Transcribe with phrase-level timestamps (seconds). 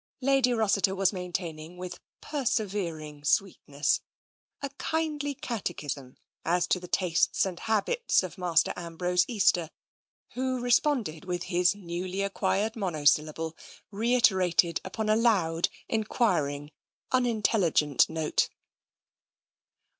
[0.21, 4.01] Lady Rossiter was maintaining with persevering sweetness
[4.59, 9.69] a kindly catechism as to the tastes and TENSION 85 habits of Master Ambrose Easter,
[10.31, 13.55] who responded with his newly acquired monosyllable,
[13.91, 16.71] reiterated upon a loud, enquiring,
[17.11, 18.49] unintelligent note.